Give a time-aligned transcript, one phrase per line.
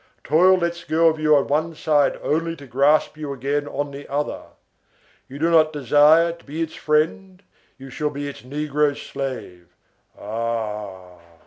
[0.23, 4.07] Toil lets go of you on one side only to grasp you again on the
[4.07, 4.45] other.
[5.29, 7.43] You do not desire to be its friend,
[7.77, 9.75] you shall be its negro slave.
[10.19, 11.19] Ah!